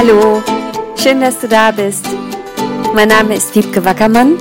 Hallo, 0.00 0.40
schön, 0.94 1.20
dass 1.20 1.40
du 1.40 1.48
da 1.48 1.72
bist. 1.72 2.06
Mein 2.94 3.08
Name 3.08 3.34
ist 3.34 3.56
Wiebke 3.56 3.84
Wackermann 3.84 4.38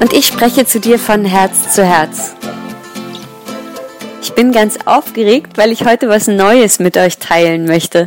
und 0.00 0.12
ich 0.12 0.24
spreche 0.24 0.64
zu 0.66 0.78
dir 0.78 1.00
von 1.00 1.24
Herz 1.24 1.74
zu 1.74 1.84
Herz. 1.84 2.36
Ich 4.22 4.32
bin 4.34 4.52
ganz 4.52 4.78
aufgeregt, 4.84 5.58
weil 5.58 5.72
ich 5.72 5.84
heute 5.84 6.08
was 6.08 6.28
Neues 6.28 6.78
mit 6.78 6.96
euch 6.96 7.18
teilen 7.18 7.64
möchte. 7.64 8.06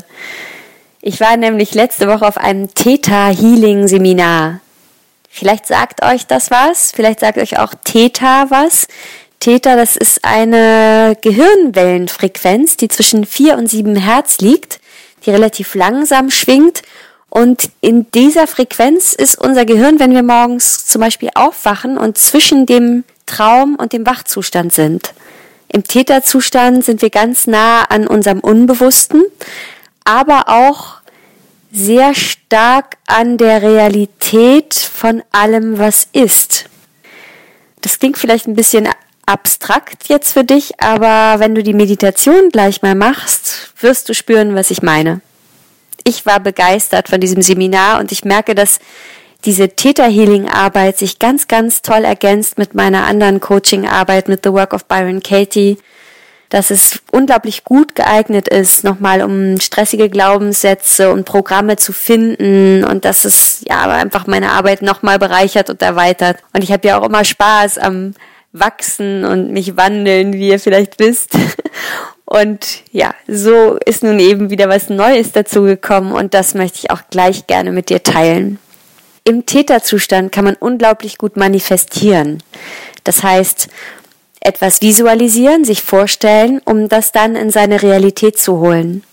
Ich 1.01 1.19
war 1.19 1.35
nämlich 1.35 1.73
letzte 1.73 2.07
Woche 2.07 2.25
auf 2.25 2.37
einem 2.37 2.73
Theta 2.73 3.27
Healing 3.27 3.89
Seminar. 3.89 4.61
Vielleicht 5.29 5.67
sagt 5.67 6.05
euch 6.05 6.25
das 6.25 6.51
was, 6.51 6.93
vielleicht 6.93 7.19
sagt 7.19 7.37
euch 7.37 7.59
auch 7.59 7.73
Theta 7.83 8.45
was. 8.47 8.87
Theta, 9.41 9.75
das 9.75 9.97
ist 9.97 10.23
eine 10.23 11.17
Gehirnwellenfrequenz, 11.19 12.77
die 12.77 12.87
zwischen 12.87 13.25
4 13.25 13.57
und 13.57 13.69
7 13.69 13.97
Hertz 13.97 14.37
liegt, 14.37 14.79
die 15.25 15.31
relativ 15.31 15.75
langsam 15.75 16.29
schwingt. 16.29 16.81
Und 17.29 17.69
in 17.81 18.11
dieser 18.11 18.45
Frequenz 18.45 19.13
ist 19.13 19.39
unser 19.39 19.65
Gehirn, 19.65 19.99
wenn 19.99 20.11
wir 20.11 20.23
morgens 20.23 20.85
zum 20.85 21.01
Beispiel 21.01 21.29
aufwachen 21.33 21.97
und 21.97 22.17
zwischen 22.17 22.65
dem 22.65 23.03
Traum 23.25 23.75
und 23.75 23.93
dem 23.93 24.05
Wachzustand 24.05 24.73
sind. 24.73 25.13
Im 25.67 25.83
Täterzustand 25.83 26.85
sind 26.85 27.01
wir 27.01 27.09
ganz 27.09 27.47
nah 27.47 27.85
an 27.85 28.05
unserem 28.05 28.39
Unbewussten, 28.39 29.23
aber 30.03 30.43
auch 30.47 30.97
sehr 31.71 32.13
stark 32.13 32.97
an 33.07 33.39
der 33.39 33.63
Realität 33.63 34.75
von 34.75 35.23
allem, 35.31 35.79
was 35.79 36.07
ist. 36.13 36.65
Das 37.81 37.97
klingt 37.97 38.19
vielleicht 38.19 38.47
ein 38.47 38.55
bisschen 38.55 38.87
abstrakt 39.33 40.07
jetzt 40.07 40.33
für 40.33 40.43
dich, 40.43 40.79
aber 40.79 41.39
wenn 41.39 41.55
du 41.55 41.63
die 41.63 41.73
Meditation 41.73 42.49
gleich 42.51 42.81
mal 42.81 42.95
machst, 42.95 43.73
wirst 43.81 44.07
du 44.07 44.13
spüren, 44.13 44.55
was 44.55 44.71
ich 44.71 44.81
meine. 44.81 45.21
Ich 46.03 46.25
war 46.25 46.39
begeistert 46.39 47.09
von 47.09 47.19
diesem 47.19 47.41
Seminar 47.41 47.99
und 47.99 48.11
ich 48.11 48.23
merke, 48.23 48.55
dass 48.55 48.79
diese 49.45 49.69
Theta 49.69 50.05
Healing 50.05 50.47
Arbeit 50.47 50.97
sich 50.97 51.19
ganz, 51.19 51.47
ganz 51.47 51.81
toll 51.81 52.05
ergänzt 52.05 52.57
mit 52.57 52.75
meiner 52.75 53.05
anderen 53.05 53.39
Coaching 53.39 53.87
Arbeit 53.87 54.27
mit 54.27 54.41
The 54.43 54.53
Work 54.53 54.73
of 54.73 54.85
Byron 54.85 55.21
Katie 55.21 55.77
dass 56.53 56.69
es 56.69 57.01
unglaublich 57.09 57.63
gut 57.63 57.95
geeignet 57.95 58.47
ist, 58.47 58.83
nochmal 58.83 59.23
um 59.23 59.59
stressige 59.59 60.07
Glaubenssätze 60.07 61.11
und 61.11 61.25
Programme 61.25 61.77
zu 61.77 61.93
finden 61.93 62.83
und 62.83 63.05
dass 63.05 63.25
es 63.25 63.65
ja 63.67 63.81
einfach 63.89 64.27
meine 64.27 64.51
Arbeit 64.51 64.83
nochmal 64.83 65.17
bereichert 65.17 65.71
und 65.71 65.81
erweitert. 65.81 66.37
Und 66.53 66.63
ich 66.63 66.71
habe 66.71 66.87
ja 66.87 66.99
auch 66.99 67.07
immer 67.07 67.23
Spaß 67.23 67.79
am 67.79 68.13
Wachsen 68.53 69.25
und 69.25 69.51
mich 69.51 69.75
wandeln, 69.75 70.33
wie 70.33 70.49
ihr 70.49 70.59
vielleicht 70.59 70.99
wisst. 70.99 71.31
Und 72.25 72.81
ja, 72.91 73.13
so 73.27 73.77
ist 73.85 74.01
nun 74.01 74.19
eben 74.19 74.49
wieder 74.49 74.67
was 74.67 74.89
Neues 74.89 75.33
dazugekommen 75.33 76.13
und 76.13 76.33
das 76.33 76.55
möchte 76.55 76.79
ich 76.79 76.89
auch 76.89 77.01
gleich 77.11 77.45
gerne 77.45 77.71
mit 77.71 77.89
dir 77.89 78.01
teilen. 78.01 78.57
Im 79.23 79.45
Täterzustand 79.45 80.31
kann 80.31 80.45
man 80.45 80.55
unglaublich 80.55 81.19
gut 81.19 81.37
manifestieren. 81.37 82.41
Das 83.03 83.21
heißt, 83.21 83.67
etwas 84.39 84.81
visualisieren, 84.81 85.63
sich 85.63 85.83
vorstellen, 85.83 86.59
um 86.65 86.89
das 86.89 87.11
dann 87.11 87.35
in 87.35 87.51
seine 87.51 87.83
Realität 87.83 88.39
zu 88.39 88.59
holen. 88.59 89.03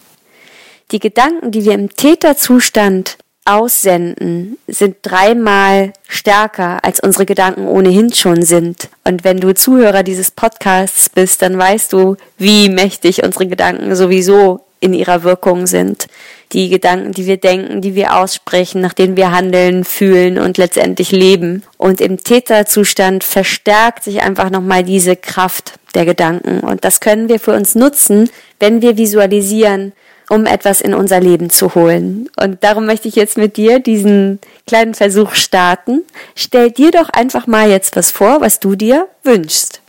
Die 0.91 0.99
Gedanken, 0.99 1.53
die 1.53 1.65
wir 1.65 1.73
im 1.75 1.95
Täterzustand 1.95 3.19
aussenden, 3.51 4.59
sind 4.67 4.97
dreimal 5.03 5.93
stärker, 6.09 6.85
als 6.85 7.01
unsere 7.01 7.27
Gedanken 7.27 7.67
ohnehin 7.67 8.13
schon 8.13 8.43
sind. 8.43 8.89
Und 9.05 9.25
wenn 9.25 9.41
du 9.41 9.55
Zuhörer 9.55 10.03
dieses 10.03 10.31
Podcasts 10.31 11.09
bist, 11.09 11.43
dann 11.43 11.59
weißt 11.59 11.93
du, 11.93 12.17
wie 12.39 12.69
mächtig 12.69 13.23
unsere 13.25 13.47
Gedanken 13.47 13.95
sowieso 13.97 14.61
in 14.81 14.95
ihrer 14.95 15.23
Wirkung 15.23 15.67
sind. 15.67 16.07
Die 16.53 16.69
Gedanken, 16.69 17.13
die 17.13 17.27
wir 17.27 17.37
denken, 17.37 17.81
die 17.81 17.95
wir 17.95 18.17
aussprechen, 18.17 18.81
nach 18.81 18.95
denen 18.95 19.17
wir 19.17 19.31
handeln, 19.31 19.85
fühlen 19.85 20.39
und 20.39 20.57
letztendlich 20.59 21.13
leben. 21.13 21.63
Und 21.77 22.01
im 22.01 22.19
Täterzustand 22.23 23.23
verstärkt 23.23 24.05
sich 24.05 24.23
einfach 24.23 24.51
nochmal 24.51 24.83
diese 24.83 25.17
Kraft 25.17 25.75
der 25.95 26.07
Gedanken. 26.07 26.61
Und 26.61 26.85
das 26.85 27.01
können 27.01 27.29
wir 27.29 27.39
für 27.39 27.53
uns 27.53 27.75
nutzen, 27.75 28.31
wenn 28.59 28.83
wir 28.83 28.97
visualisieren, 28.97 29.93
um 30.31 30.47
etwas 30.47 30.81
in 30.81 30.95
unser 30.95 31.19
Leben 31.19 31.51
zu 31.51 31.75
holen. 31.75 32.31
Und 32.41 32.63
darum 32.63 32.87
möchte 32.87 33.09
ich 33.09 33.17
jetzt 33.17 33.37
mit 33.37 33.57
dir 33.57 33.81
diesen 33.81 34.39
kleinen 34.65 34.95
Versuch 34.95 35.35
starten. 35.35 36.05
Stell 36.37 36.71
dir 36.71 36.93
doch 36.93 37.11
einfach 37.11 37.49
mal 37.49 37.69
jetzt 37.69 37.97
was 37.97 38.13
vor, 38.13 38.41
was 38.41 38.61
du 38.61 38.77
dir 38.77 39.09
wünschst. 39.25 39.81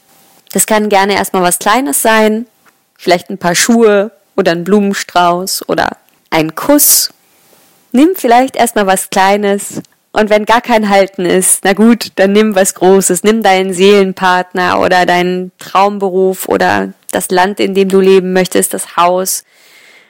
Das 0.52 0.66
kann 0.66 0.90
gerne 0.90 1.14
erstmal 1.14 1.44
was 1.44 1.60
Kleines 1.60 2.02
sein, 2.02 2.48
vielleicht 2.98 3.30
ein 3.30 3.38
paar 3.38 3.54
Schuhe 3.54 4.12
oder 4.36 4.54
ein 4.54 4.64
Blumenstrauß 4.64 5.70
oder 5.70 5.90
ein 6.32 6.56
Kuss. 6.56 7.12
Nimm 7.92 8.16
vielleicht 8.16 8.56
erstmal 8.56 8.88
was 8.88 9.12
Kleines 9.12 9.84
und 10.12 10.32
wenn 10.32 10.46
gar 10.46 10.62
kein 10.62 10.90
Halten 10.90 11.24
ist, 11.24 11.64
na 11.64 11.74
gut, 11.74 12.14
dann 12.16 12.32
nimm 12.32 12.56
was 12.56 12.74
Großes. 12.74 13.24
Nimm 13.24 13.44
deinen 13.44 13.74
Seelenpartner 13.74 14.80
oder 14.80 15.06
deinen 15.06 15.52
Traumberuf 15.60 16.48
oder 16.50 16.94
das 17.12 17.30
Land, 17.30 17.60
in 17.60 17.76
dem 17.76 17.90
du 17.90 18.00
leben 18.00 18.34
möchtest, 18.34 18.74
das 18.74 18.98
Haus. 18.98 19.44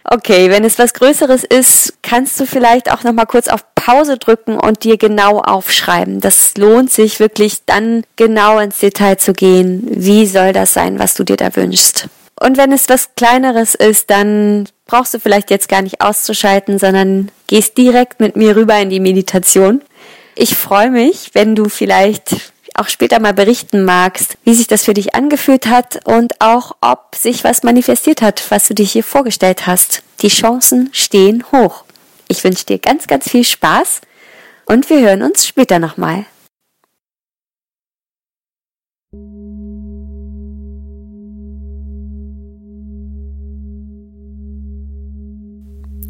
Okay, 0.04 0.50
wenn 0.50 0.64
es 0.64 0.80
was 0.80 0.94
Größeres 0.94 1.44
ist, 1.44 1.94
kannst 2.02 2.40
du 2.40 2.46
vielleicht 2.46 2.92
auch 2.92 3.04
noch 3.04 3.14
mal 3.14 3.26
kurz 3.26 3.48
auf 3.48 3.64
Pause 3.76 4.18
drücken 4.18 4.58
und 4.58 4.84
dir 4.84 4.98
genau 4.98 5.40
aufschreiben. 5.40 6.20
Das 6.20 6.58
lohnt 6.58 6.92
sich 6.92 7.20
wirklich 7.20 7.66
dann 7.66 8.04
genau 8.16 8.60
ins 8.60 8.80
Detail 8.80 9.18
zu 9.18 9.34
gehen. 9.34 9.88
Wie 9.90 10.26
soll 10.26 10.54
das 10.54 10.74
sein, 10.74 11.00
was 11.00 11.14
du 11.14 11.24
dir 11.24 11.38
da 11.38 11.56
wünschst? 11.56 12.08
Und 12.40 12.58
wenn 12.58 12.72
es 12.72 12.90
was 12.90 13.10
Kleineres 13.16 13.76
ist, 13.76 14.10
dann 14.10 14.68
brauchst 14.88 15.14
du 15.14 15.20
vielleicht 15.20 15.52
jetzt 15.52 15.70
gar 15.70 15.84
nicht 15.84 16.02
auszuschalten, 16.02 16.80
sondern 16.80 17.30
gehst 17.48 17.78
direkt 17.78 18.20
mit 18.20 18.36
mir 18.36 18.56
rüber 18.56 18.80
in 18.80 18.90
die 18.90 19.00
Meditation. 19.00 19.82
Ich 20.36 20.56
freue 20.56 20.90
mich, 20.90 21.30
wenn 21.34 21.56
du 21.56 21.70
vielleicht 21.70 22.52
auch 22.76 22.88
später 22.88 23.20
mal 23.20 23.34
berichten 23.34 23.84
magst, 23.84 24.38
wie 24.44 24.54
sich 24.54 24.68
das 24.68 24.84
für 24.84 24.94
dich 24.94 25.16
angefühlt 25.16 25.68
hat 25.68 26.06
und 26.06 26.40
auch, 26.40 26.76
ob 26.82 27.16
sich 27.16 27.44
was 27.44 27.64
manifestiert 27.64 28.22
hat, 28.22 28.44
was 28.50 28.68
du 28.68 28.74
dir 28.74 28.86
hier 28.86 29.04
vorgestellt 29.04 29.68
hast. 29.68 30.04
Die 30.22 30.30
Chancen 30.30 30.90
stehen 30.92 31.44
hoch. 31.52 31.84
Ich 32.28 32.44
wünsche 32.44 32.66
dir 32.66 32.80
ganz, 32.80 33.08
ganz 33.08 33.30
viel 33.30 33.44
Spaß 33.44 34.02
und 34.66 34.90
wir 34.90 35.02
hören 35.02 35.24
uns 35.24 35.46
später 35.46 35.80
nochmal. 35.80 36.26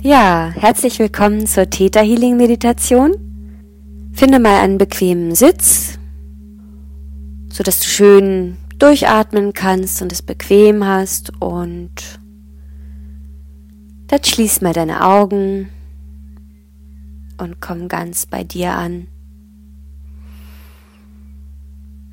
Ja, 0.04 0.52
herzlich 0.56 0.98
willkommen 0.98 1.46
zur 1.46 1.70
Theta 1.70 2.02
Healing 2.02 2.36
Meditation. 2.36 3.14
Finde 4.14 4.40
mal 4.40 4.60
einen 4.60 4.80
bequemen 4.80 5.36
Sitz, 5.36 6.00
so 7.52 7.64
dass 7.64 7.80
du 7.80 7.86
schön 7.86 8.58
durchatmen 8.80 9.54
kannst 9.54 10.02
und 10.02 10.12
es 10.12 10.22
bequem 10.22 10.86
hast 10.86 11.32
und 11.42 12.20
dann 14.08 14.24
schließ 14.24 14.62
mal 14.62 14.74
deine 14.74 15.06
Augen 15.06 15.70
und 17.38 17.62
komm 17.62 17.88
ganz 17.88 18.26
bei 18.26 18.44
dir 18.44 18.74
an. 18.74 19.08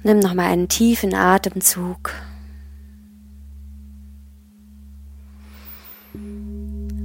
Nimm 0.04 0.20
noch 0.20 0.34
mal 0.34 0.46
einen 0.46 0.68
tiefen 0.68 1.14
Atemzug. 1.14 2.12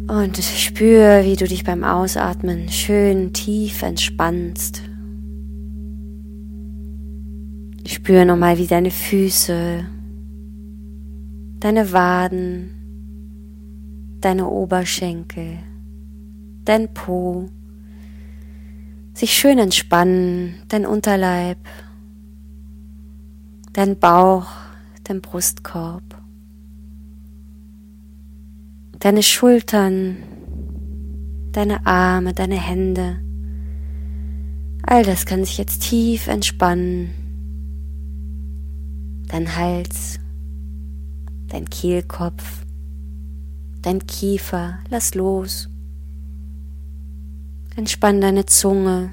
Und 0.08 0.38
spür, 0.38 1.24
wie 1.24 1.36
du 1.36 1.48
dich 1.48 1.64
beim 1.64 1.84
Ausatmen 1.84 2.70
schön 2.70 3.34
tief 3.34 3.82
entspannst. 3.82 4.84
Spür 7.86 8.26
nochmal, 8.26 8.58
wie 8.58 8.68
deine 8.68 8.92
Füße, 8.92 9.86
deine 11.60 11.92
Waden, 11.92 12.70
deine 14.22 14.48
Oberschenkel, 14.48 15.60
dein 16.66 16.94
Po 16.94 17.50
sich 19.14 19.34
schön 19.34 19.60
entspannen, 19.60 20.56
dein 20.70 20.86
Unterleib, 20.86 21.60
dein 23.74 24.00
Bauch, 24.00 24.48
dein 25.04 25.22
Brustkorb 25.22 26.14
deine 29.04 29.22
Schultern, 29.22 30.16
deine 31.52 31.86
Arme, 31.86 32.34
deine 32.34 32.56
Hände. 32.56 33.20
All 34.84 35.04
das 35.04 35.26
kann 35.26 35.44
sich 35.44 35.58
jetzt 35.58 35.82
tief 35.82 36.28
entspannen. 36.28 37.10
Dein 39.34 39.56
Hals, 39.56 40.20
dein 41.48 41.68
Kehlkopf, 41.68 42.68
dein 43.82 44.06
Kiefer, 44.06 44.78
lass 44.90 45.16
los. 45.16 45.70
Entspann 47.76 48.22
deine 48.22 48.46
Zunge. 48.46 49.12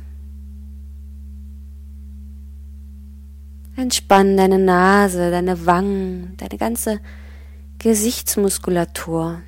Entspann 3.76 4.37
deine 4.37 4.58
Nase, 4.58 5.31
deine 5.31 5.64
Wangen, 5.64 6.37
deine 6.37 6.58
ganze 6.58 7.00
Gesichtsmuskulatur. 7.78 9.40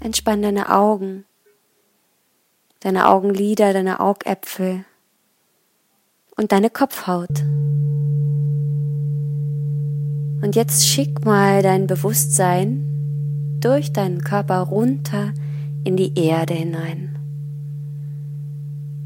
Entspann 0.00 0.40
deine 0.40 0.74
Augen, 0.74 1.26
deine 2.80 3.10
Augenlider, 3.10 3.74
deine 3.74 4.00
Augäpfel 4.00 4.86
und 6.36 6.52
deine 6.52 6.70
Kopfhaut. 6.70 7.42
Und 10.42 10.56
jetzt 10.56 10.86
schick 10.86 11.24
mal 11.24 11.62
dein 11.62 11.86
Bewusstsein 11.86 12.84
durch 13.60 13.92
deinen 13.92 14.22
Körper 14.22 14.58
runter 14.58 15.32
in 15.84 15.96
die 15.96 16.18
Erde 16.18 16.54
hinein. 16.54 17.18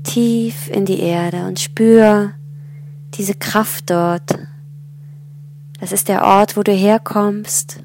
Tief 0.03 0.69
in 0.69 0.85
die 0.85 1.01
Erde 1.01 1.47
und 1.47 1.61
spür 1.61 2.33
diese 3.15 3.35
Kraft 3.35 3.91
dort. 3.91 4.37
Das 5.81 5.93
ist 5.93 6.09
der 6.09 6.25
Ort, 6.25 6.57
wo 6.57 6.63
du 6.63 6.73
herkommst, 6.73 7.85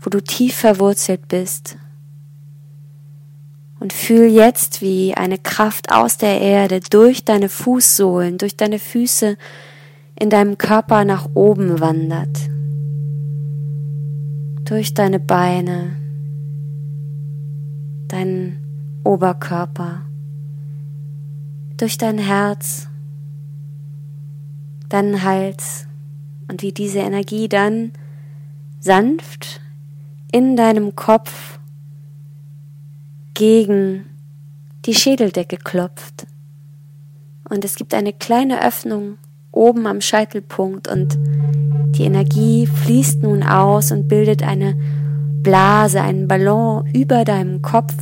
wo 0.00 0.10
du 0.10 0.20
tief 0.20 0.54
verwurzelt 0.54 1.26
bist. 1.26 1.76
Und 3.80 3.92
fühl 3.94 4.26
jetzt, 4.28 4.82
wie 4.82 5.14
eine 5.14 5.38
Kraft 5.38 5.90
aus 5.90 6.18
der 6.18 6.40
Erde 6.40 6.80
durch 6.80 7.24
deine 7.24 7.48
Fußsohlen, 7.48 8.36
durch 8.36 8.56
deine 8.56 8.78
Füße 8.78 9.36
in 10.18 10.30
deinem 10.30 10.58
Körper 10.58 11.04
nach 11.06 11.30
oben 11.34 11.80
wandert. 11.80 12.50
Durch 14.64 14.92
deine 14.92 15.18
Beine, 15.18 15.96
deinen 18.08 19.00
Oberkörper, 19.02 20.02
durch 21.78 21.96
dein 21.96 22.18
Herz, 22.18 22.86
deinen 24.90 25.22
Hals 25.22 25.86
und 26.48 26.60
wie 26.62 26.72
diese 26.72 26.98
Energie 26.98 27.48
dann 27.48 27.92
sanft 28.80 29.60
in 30.32 30.56
deinem 30.56 30.94
Kopf 30.96 31.59
gegen 33.40 34.04
die 34.84 34.92
Schädeldecke 34.92 35.56
klopft. 35.56 36.26
Und 37.48 37.64
es 37.64 37.76
gibt 37.76 37.94
eine 37.94 38.12
kleine 38.12 38.62
Öffnung 38.62 39.16
oben 39.50 39.86
am 39.86 40.02
Scheitelpunkt 40.02 40.88
und 40.88 41.16
die 41.96 42.04
Energie 42.04 42.66
fließt 42.66 43.22
nun 43.22 43.42
aus 43.42 43.92
und 43.92 44.08
bildet 44.08 44.42
eine 44.42 44.76
Blase, 45.42 46.02
einen 46.02 46.28
Ballon 46.28 46.86
über 46.92 47.24
deinem 47.24 47.62
Kopf. 47.62 47.94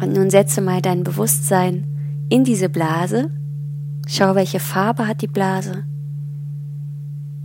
Und 0.00 0.12
nun 0.12 0.30
setze 0.30 0.60
mal 0.60 0.80
dein 0.80 1.02
Bewusstsein 1.02 1.84
in 2.28 2.44
diese 2.44 2.68
Blase. 2.68 3.28
Schau, 4.06 4.36
welche 4.36 4.60
Farbe 4.60 5.08
hat 5.08 5.20
die 5.20 5.26
Blase. 5.26 5.82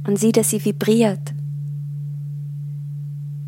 Und 0.06 0.20
sieh, 0.20 0.32
dass 0.32 0.52
sie 0.52 0.64
vibriert. 0.64 1.34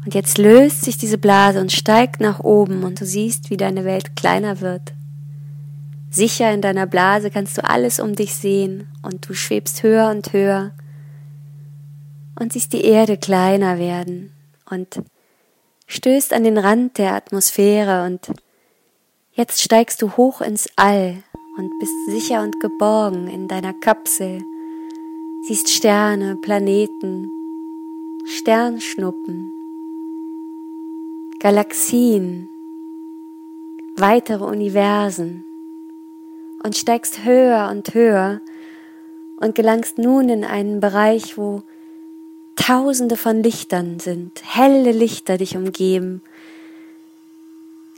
Und 0.03 0.15
jetzt 0.15 0.38
löst 0.38 0.83
sich 0.83 0.98
diese 0.98 1.18
Blase 1.18 1.59
und 1.59 1.71
steigt 1.71 2.19
nach 2.19 2.39
oben 2.39 2.83
und 2.83 3.00
du 3.00 3.06
siehst, 3.06 3.50
wie 3.50 3.57
deine 3.57 3.86
Welt 3.86 4.15
kleiner 4.15 4.59
wird. 4.59 4.94
Sicher 6.09 6.51
in 6.51 6.62
deiner 6.62 6.88
Blase 6.88 7.30
kannst 7.30 7.57
du 7.57 7.63
alles 7.63 8.00
um 8.00 8.15
dich 8.15 8.36
sehen 8.36 8.89
und 9.03 9.30
du 9.30 9.33
schwebst 9.33 9.83
höher 9.83 10.09
und 10.09 10.33
höher 10.33 10.71
und 12.39 12.51
siehst 12.51 12.74
die 12.74 12.83
Erde 12.83 13.18
kleiner 13.18 13.77
werden 13.77 14.33
und 14.69 15.01
stößt 15.88 16.33
an 16.33 16.44
den 16.44 16.57
Rand 16.57 16.98
der 16.98 17.13
Atmosphäre 17.13 18.06
und 18.06 18.31
jetzt 19.33 19.62
steigst 19.62 20.01
du 20.01 20.18
hoch 20.18 20.42
ins 20.42 20.68
All 20.75 21.24
und 21.57 21.71
bist 21.80 21.94
sicher 22.09 22.42
und 22.42 22.59
geborgen 22.59 23.27
in 23.27 23.48
deiner 23.48 23.74
Kapsel, 23.74 24.42
siehst 25.48 25.69
Sterne, 25.69 26.36
Planeten, 26.42 27.30
Sternschnuppen, 28.25 29.61
Galaxien, 31.41 32.47
weitere 33.95 34.43
Universen 34.43 35.43
und 36.61 36.77
steigst 36.77 37.25
höher 37.25 37.69
und 37.71 37.95
höher 37.95 38.41
und 39.38 39.55
gelangst 39.55 39.97
nun 39.97 40.29
in 40.29 40.43
einen 40.43 40.79
Bereich, 40.81 41.39
wo 41.39 41.63
Tausende 42.55 43.17
von 43.17 43.41
Lichtern 43.41 43.97
sind, 43.99 44.39
helle 44.45 44.91
Lichter 44.91 45.39
dich 45.39 45.57
umgeben, 45.57 46.21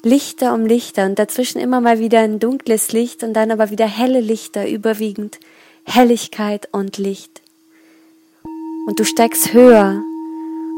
Lichter 0.03 0.53
um 0.53 0.65
Lichter 0.65 1.05
und 1.05 1.19
dazwischen 1.19 1.59
immer 1.59 1.81
mal 1.81 1.99
wieder 1.99 2.19
ein 2.19 2.39
dunkles 2.39 2.93
Licht 2.93 3.23
und 3.23 3.33
dann 3.33 3.51
aber 3.51 3.71
wieder 3.71 3.87
helle 3.87 4.21
Lichter, 4.21 4.69
überwiegend 4.69 5.37
Helligkeit 5.83 6.69
und 6.71 6.97
Licht. 6.97 7.41
Und 8.87 9.01
du 9.01 9.03
steigst 9.03 9.51
höher 9.51 10.01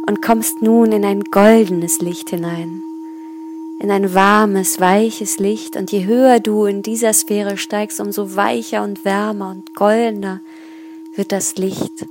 und 0.08 0.22
kommst 0.22 0.62
nun 0.62 0.92
in 0.92 1.04
ein 1.04 1.24
goldenes 1.24 2.00
Licht 2.00 2.30
hinein, 2.30 2.82
in 3.80 3.92
ein 3.92 4.14
warmes, 4.14 4.80
weiches 4.80 5.40
Licht, 5.40 5.76
und 5.76 5.92
je 5.92 6.06
höher 6.06 6.40
du 6.40 6.66
in 6.66 6.82
dieser 6.82 7.14
Sphäre 7.14 7.58
steigst, 7.58 8.00
umso 8.00 8.36
weicher 8.36 8.84
und 8.84 9.06
wärmer 9.06 9.50
und 9.50 9.76
goldener 9.76 10.42
wird 11.16 11.32
das 11.32 11.56
Licht. 11.56 12.06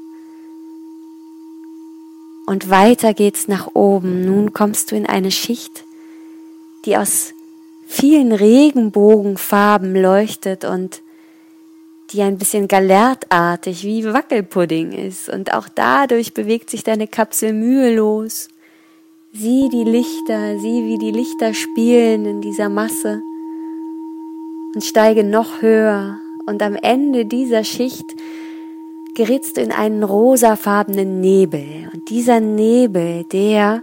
Und 2.46 2.68
weiter 2.68 3.14
geht's 3.14 3.48
nach 3.48 3.68
oben. 3.74 4.24
Nun 4.24 4.52
kommst 4.52 4.90
du 4.90 4.96
in 4.96 5.06
eine 5.06 5.30
Schicht, 5.30 5.84
die 6.84 6.96
aus 6.96 7.32
vielen 7.86 8.32
Regenbogenfarben 8.32 9.94
leuchtet 9.94 10.64
und 10.64 11.00
die 12.14 12.22
ein 12.22 12.38
bisschen 12.38 12.68
galertartig 12.68 13.82
wie 13.82 14.04
Wackelpudding 14.04 14.92
ist. 14.92 15.28
Und 15.28 15.52
auch 15.52 15.68
dadurch 15.68 16.32
bewegt 16.32 16.70
sich 16.70 16.84
deine 16.84 17.08
Kapsel 17.08 17.52
mühelos. 17.52 18.48
Sieh 19.32 19.68
die 19.68 19.82
Lichter, 19.82 20.58
sieh, 20.60 20.84
wie 20.84 20.98
die 20.98 21.10
Lichter 21.10 21.54
spielen 21.54 22.24
in 22.24 22.40
dieser 22.40 22.68
Masse 22.68 23.20
und 24.74 24.84
steige 24.84 25.24
noch 25.24 25.60
höher. 25.60 26.18
Und 26.46 26.62
am 26.62 26.76
Ende 26.76 27.26
dieser 27.26 27.64
Schicht 27.64 28.06
gerätst 29.16 29.56
du 29.56 29.62
in 29.62 29.72
einen 29.72 30.04
rosafarbenen 30.04 31.20
Nebel. 31.20 31.90
Und 31.92 32.10
dieser 32.10 32.38
Nebel, 32.38 33.24
der 33.24 33.82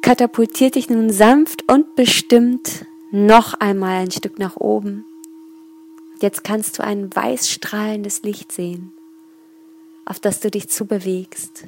katapultiert 0.00 0.76
dich 0.76 0.88
nun 0.88 1.10
sanft 1.10 1.70
und 1.70 1.94
bestimmt 1.96 2.86
noch 3.10 3.52
einmal 3.54 4.02
ein 4.02 4.10
Stück 4.10 4.38
nach 4.38 4.56
oben 4.56 5.04
Jetzt 6.24 6.42
kannst 6.42 6.78
du 6.78 6.82
ein 6.82 7.14
weiß 7.14 7.50
strahlendes 7.50 8.22
Licht 8.22 8.50
sehen, 8.50 8.94
auf 10.06 10.18
das 10.18 10.40
du 10.40 10.50
dich 10.50 10.70
zubewegst. 10.70 11.66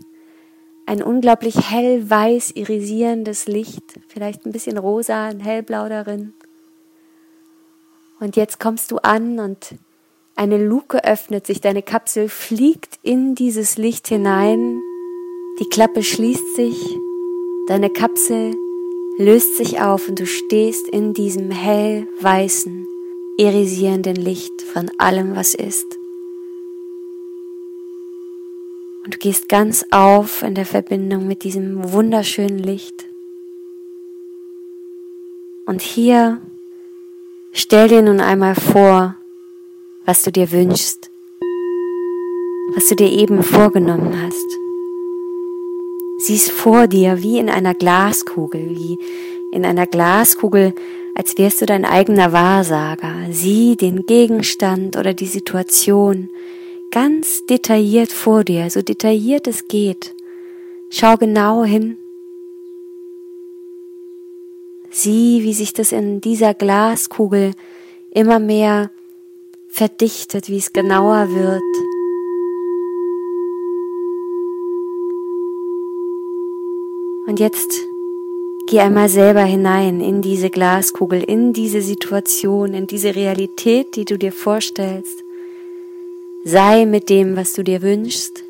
Ein 0.87 1.02
unglaublich 1.02 1.71
hell-weiß 1.71 2.52
irisierendes 2.52 3.49
Licht, 3.49 4.00
vielleicht 4.09 4.47
ein 4.47 4.52
bisschen 4.52 4.78
rosa, 4.78 5.26
ein 5.26 5.40
hellblau 5.40 5.90
darin. 5.90 6.33
Und 8.19 8.37
jetzt 8.37 8.59
kommst 8.59 8.92
du 8.92 8.97
an 8.97 9.40
und 9.40 9.75
eine 10.37 10.57
Luke 10.57 11.04
öffnet 11.04 11.47
sich, 11.47 11.61
deine 11.61 11.83
Kapsel 11.83 12.31
fliegt 12.31 12.99
in 13.02 13.35
dieses 13.35 13.76
Licht 13.76 14.09
hinein, 14.09 14.81
die 15.61 15.69
Klappe 15.69 16.02
schließt 16.02 16.57
sich, 16.57 16.97
deine 17.69 17.90
Kapsel 17.90 18.54
löst 19.19 19.59
sich 19.59 19.83
auf 19.83 20.09
und 20.09 20.19
du 20.19 20.26
stehst 20.26 20.88
in 20.88 21.12
diesem 21.12 21.50
hell-weißen 21.50 22.88
irisierenden 23.38 24.16
Licht 24.16 24.62
von 24.62 24.90
allem, 24.99 25.37
was 25.37 25.55
ist. 25.55 25.87
Und 29.05 29.14
du 29.14 29.19
gehst 29.19 29.49
ganz 29.49 29.85
auf 29.90 30.43
in 30.43 30.55
der 30.55 30.66
Verbindung 30.66 31.28
mit 31.28 31.45
diesem 31.45 31.93
wunderschönen 31.93 32.59
Licht. 32.59 33.07
Und 35.66 35.83
hier 35.83 36.40
stell 37.52 37.88
dir 37.88 38.02
nun 38.02 38.21
einmal 38.21 38.55
vor, 38.55 39.16
was 40.05 40.23
du 40.23 40.33
dir 40.33 40.50
wünschst, 40.50 41.11
was 42.75 42.88
du 42.88 42.97
dir 42.97 43.11
eben 43.11 43.43
vorgenommen 43.43 44.21
hast. 44.23 44.47
Siehst 46.19 46.50
vor 46.50 46.87
dir 46.87 47.23
wie 47.23 47.38
in 47.38 47.50
einer 47.50 47.75
Glaskugel, 47.75 48.71
wie 48.71 48.99
in 49.57 49.65
einer 49.65 49.87
Glaskugel 49.87 50.75
als 51.15 51.39
wärst 51.39 51.63
du 51.63 51.67
dein 51.67 51.87
eigener 51.87 52.33
Wahrsager. 52.33 53.15
Sieh 53.31 53.75
den 53.75 54.05
Gegenstand 54.05 54.97
oder 54.97 55.15
die 55.15 55.27
Situation 55.27 56.29
ganz 56.91 57.47
detailliert 57.47 58.13
vor 58.13 58.45
dir, 58.45 58.69
so 58.69 58.83
detailliert 58.83 59.47
es 59.47 59.67
geht. 59.67 60.15
Schau 60.91 61.17
genau 61.17 61.65
hin. 61.65 61.97
Sieh, 64.91 65.43
wie 65.43 65.55
sich 65.55 65.73
das 65.73 65.91
in 65.91 66.21
dieser 66.21 66.53
Glaskugel 66.53 67.53
immer 68.11 68.39
mehr 68.39 68.91
verdichtet, 69.69 70.49
wie 70.51 70.59
es 70.59 70.75
genauer 70.75 71.31
wird. 71.31 71.63
Und 77.27 77.41
jetzt 77.41 77.89
Geh 78.68 78.80
einmal 78.80 79.08
selber 79.08 79.44
hinein 79.44 80.00
in 80.00 80.23
diese 80.23 80.50
Glaskugel, 80.50 81.23
in 81.23 81.52
diese 81.52 81.80
Situation, 81.80 82.75
in 82.75 82.87
diese 82.87 83.14
Realität, 83.14 83.96
die 83.96 84.04
du 84.04 84.18
dir 84.18 84.32
vorstellst. 84.32 85.23
Sei 86.44 86.85
mit 86.85 87.08
dem, 87.08 87.37
was 87.37 87.52
du 87.52 87.62
dir 87.62 87.82
wünschst. 87.82 88.42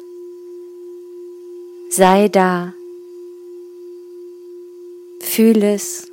Sei 1.91 2.29
da. 2.29 2.75
Fühl 5.21 5.63
es. 5.63 6.11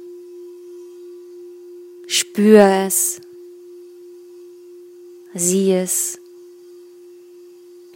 Spür 2.16 2.86
es, 2.86 3.22
sieh 5.34 5.74
es, 5.74 6.20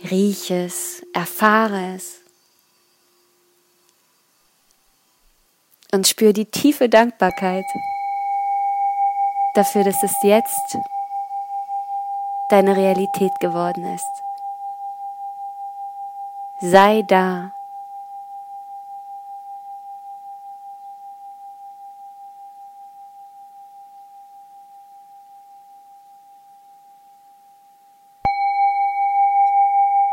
riech 0.09 0.49
es, 0.49 1.03
erfahre 1.13 1.95
es. 1.95 2.26
Und 5.93 6.07
spür 6.07 6.33
die 6.33 6.45
tiefe 6.45 6.89
Dankbarkeit 6.89 7.65
dafür, 9.53 9.83
dass 9.83 10.03
es 10.03 10.21
jetzt 10.21 10.77
deine 12.49 12.75
Realität 12.75 13.39
geworden 13.39 13.85
ist. 13.85 14.23
Sei 16.59 17.03
da. 17.03 17.51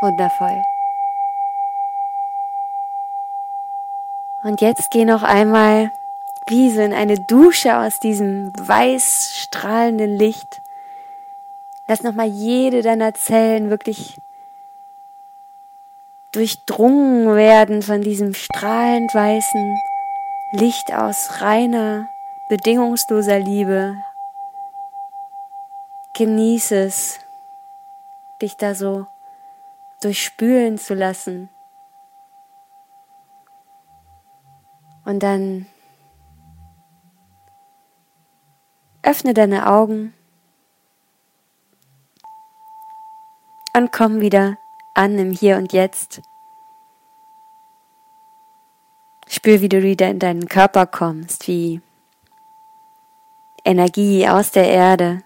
Wundervoll. 0.01 0.74
Und 4.45 4.61
jetzt 4.61 4.91
geh 4.91 5.05
noch 5.05 5.23
einmal 5.23 5.91
wie 6.45 6.69
so 6.69 6.79
in 6.79 6.93
eine 6.93 7.19
Dusche 7.19 7.79
aus 7.79 7.99
diesem 7.99 8.53
weiß 8.55 9.33
strahlenden 9.33 10.17
Licht. 10.17 10.61
Lass 11.87 12.03
nochmal 12.03 12.27
jede 12.27 12.83
deiner 12.83 13.15
Zellen 13.15 13.71
wirklich 13.71 14.21
durchdrungen 16.31 17.35
werden 17.35 17.81
von 17.81 18.03
diesem 18.03 18.35
strahlend 18.35 19.15
weißen 19.15 19.79
Licht 20.51 20.93
aus 20.93 21.41
reiner, 21.41 22.07
bedingungsloser 22.47 23.39
Liebe. 23.39 23.97
Genieße 26.13 26.75
es, 26.75 27.19
dich 28.43 28.57
da 28.57 28.75
so 28.75 29.07
durchspülen 30.01 30.77
zu 30.77 30.93
lassen. 30.93 31.49
Und 35.05 35.21
dann 35.21 35.67
öffne 39.03 39.33
deine 39.33 39.69
Augen 39.71 40.13
und 43.75 43.91
komm 43.91 44.19
wieder 44.19 44.57
an 44.93 45.17
im 45.19 45.31
Hier 45.31 45.57
und 45.57 45.73
Jetzt. 45.73 46.21
Spür, 49.27 49.61
wie 49.61 49.69
du 49.69 49.83
wieder 49.83 50.09
in 50.09 50.19
deinen 50.19 50.47
Körper 50.47 50.85
kommst, 50.85 51.47
wie 51.47 51.81
Energie 53.63 54.27
aus 54.27 54.51
der 54.51 54.69
Erde 54.69 55.21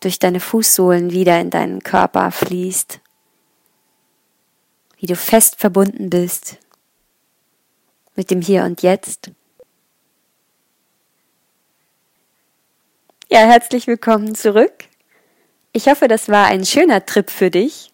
durch 0.00 0.18
deine 0.18 0.40
Fußsohlen 0.40 1.10
wieder 1.10 1.40
in 1.40 1.50
deinen 1.50 1.82
Körper 1.82 2.30
fließt 2.30 3.00
wie 4.98 5.06
du 5.06 5.16
fest 5.16 5.56
verbunden 5.56 6.10
bist 6.10 6.58
mit 8.16 8.30
dem 8.30 8.40
Hier 8.40 8.64
und 8.64 8.82
Jetzt. 8.82 9.30
Ja, 13.28 13.40
herzlich 13.40 13.86
willkommen 13.86 14.34
zurück. 14.34 14.84
Ich 15.72 15.88
hoffe, 15.88 16.08
das 16.08 16.28
war 16.28 16.46
ein 16.46 16.64
schöner 16.64 17.04
Trip 17.04 17.30
für 17.30 17.50
dich. 17.50 17.92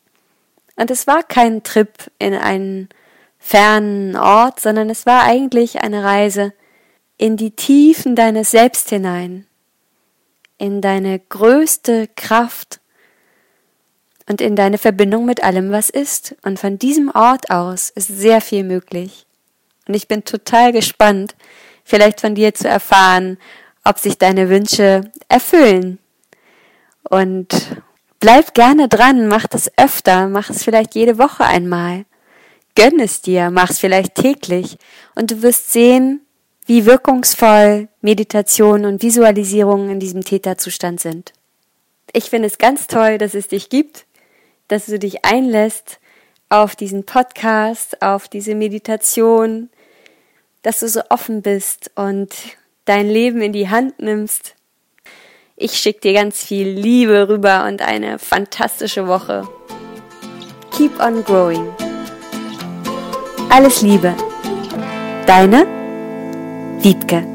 Und 0.77 0.91
es 0.91 1.07
war 1.07 1.23
kein 1.23 1.63
Trip 1.63 1.91
in 2.19 2.35
einen 2.35 2.89
fernen 3.39 4.17
Ort, 4.17 4.61
sondern 4.61 4.89
es 4.89 5.05
war 5.05 5.25
eigentlich 5.25 5.81
eine 5.81 6.05
Reise 6.05 6.53
in 7.19 7.37
die 7.37 7.51
Tiefen 7.51 8.15
deines 8.15 8.53
Selbst 8.53 8.89
hinein, 8.91 9.47
in 10.59 10.81
deine 10.81 11.19
größte 11.19 12.09
Kraft 12.15 12.81
und 14.29 14.41
in 14.41 14.55
deine 14.55 14.79
Verbindung 14.79 15.25
mit 15.25 15.43
allem, 15.43 15.73
was 15.73 15.91
ist. 15.91 16.37
Und 16.43 16.59
von 16.59 16.79
diesem 16.79 17.11
Ort 17.11 17.51
aus 17.51 17.91
ist 17.91 18.09
sehr 18.09 18.41
viel 18.41 18.65
möglich. 18.65 19.27
Und 19.87 19.95
ich 19.95 20.09
bin 20.09 20.25
total 20.25 20.73
gespannt, 20.73 21.35
vielleicht 21.85 22.21
von 22.21 22.35
dir 22.35 22.55
zu 22.55 22.69
erfahren, 22.69 23.39
ob 23.85 23.99
sich 23.99 24.19
deine 24.19 24.49
Wünsche 24.49 25.11
erfüllen. 25.29 25.99
Und 27.09 27.83
bleib 28.21 28.55
gerne 28.55 28.89
dran, 28.89 29.27
mach 29.29 29.47
das 29.47 29.71
öfter, 29.77 30.29
mach 30.29 30.51
es 30.51 30.63
vielleicht 30.63 30.95
jede 30.95 31.19
Woche 31.19 31.45
einmal. 31.45 32.05
Gönn 32.75 33.01
es 33.01 33.21
dir, 33.21 33.51
mach 33.51 33.71
es 33.71 33.81
vielleicht 33.81 34.15
täglich 34.15 34.79
und 35.15 35.31
du 35.31 35.43
wirst 35.43 35.73
sehen, 35.73 36.25
wie 36.65 36.87
wirkungsvoll 36.87 37.89
Meditation 38.01 38.85
und 38.85 39.03
Visualisierung 39.03 39.91
in 39.91 40.01
diesem 40.01 40.23
Täterzustand 40.23 41.01
sind. 41.01 41.33
Ich 42.13 42.31
finde 42.31 42.47
es 42.47 42.59
ganz 42.59 42.87
toll, 42.87 43.19
dass 43.19 43.35
es 43.35 43.49
dich 43.49 43.69
gibt 43.69 44.07
dass 44.73 44.87
du 44.87 44.99
dich 44.99 45.23
einlässt 45.23 46.01
auf 46.49 46.77
diesen 46.77 47.05
Podcast, 47.05 48.01
auf 48.01 48.27
diese 48.27 48.55
Meditation, 48.55 49.69
dass 50.63 50.81
du 50.81 50.89
so 50.89 51.03
offen 51.11 51.43
bist 51.43 51.91
und 51.95 52.35
dein 52.85 53.09
Leben 53.09 53.43
in 53.43 53.53
die 53.53 53.69
Hand 53.69 54.01
nimmst. 54.01 54.55
Ich 55.57 55.73
schicke 55.75 56.01
dir 56.01 56.13
ganz 56.15 56.43
viel 56.43 56.69
Liebe 56.69 57.29
rüber 57.29 57.67
und 57.67 57.83
eine 57.83 58.19
fantastische 58.19 59.07
Woche. 59.07 59.47
Keep 60.77 61.01
on 61.01 61.23
growing. 61.25 61.69
Alles 63.51 63.83
Liebe. 63.83 64.15
Deine 65.27 65.67
Wiebke. 66.81 67.32